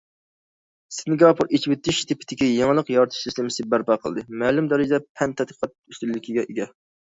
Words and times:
سىنگاپور 0.99 1.51
ئېچىۋېتىش 1.57 1.99
تىپىدىكى 2.11 2.47
يېڭىلىق 2.47 2.89
يارىتىش 2.95 3.21
سىستېمىسى 3.27 3.67
بەرپا 3.75 3.99
قىلدى، 4.07 4.25
مەلۇم 4.45 4.71
دەرىجىدە 4.73 5.01
پەن- 5.21 5.37
تەتقىقات 5.43 5.77
ئۈستۈنلۈكىگە 5.77 6.49
ئىگە. 6.51 6.69